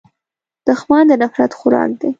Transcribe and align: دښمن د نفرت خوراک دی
دښمن 0.67 1.03
د 1.09 1.11
نفرت 1.21 1.51
خوراک 1.59 1.91
دی 2.01 2.09